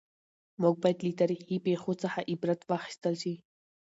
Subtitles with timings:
[0.61, 3.33] موږ باید له تاریخي پېښو څخه عبرت واخیستل شي.